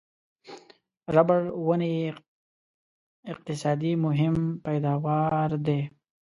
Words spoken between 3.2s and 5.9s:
اقتصادي مهم پیداوا دي.